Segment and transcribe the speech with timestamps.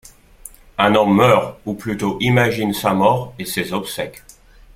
[0.79, 4.23] Un homme meurt ou plutôt imagine sa mort et ses obsèques.